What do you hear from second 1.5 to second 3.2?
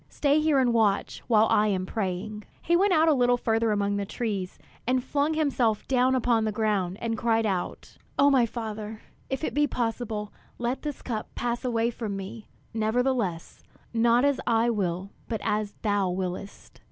I am praying." He went a